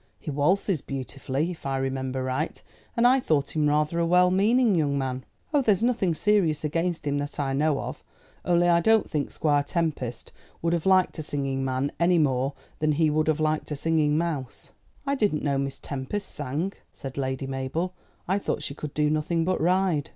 [0.17, 2.59] He waltzes beautifully, if I remember right;
[2.97, 7.05] and I thought him rather a well meaning young man." "Oh, there's nothing serious against
[7.05, 8.03] him that I know of;
[8.43, 12.93] only I don't think Squire Tempest would have liked a singing man any more than
[12.93, 14.71] he would have liked a singing mouse."
[15.05, 17.93] "I didn't know Miss Tempest sang," said Lady Mabel.
[18.27, 20.09] "I thought she could do nothing but ride."